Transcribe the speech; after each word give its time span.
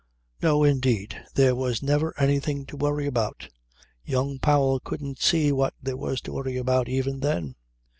No, 0.41 0.63
indeed, 0.63 1.21
there 1.35 1.53
was 1.53 1.83
never 1.83 2.19
anything 2.19 2.65
to 2.65 2.75
worry 2.75 3.05
about.' 3.05 3.49
Young 4.03 4.39
Powell 4.39 4.79
couldn't 4.79 5.19
see 5.21 5.51
what 5.51 5.75
there 5.79 5.95
was 5.95 6.21
to 6.21 6.33
worry 6.33 6.57
about 6.57 6.89
even 6.89 7.19
then. 7.19 7.53